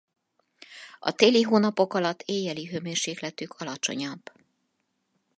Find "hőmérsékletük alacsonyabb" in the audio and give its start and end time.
2.67-4.31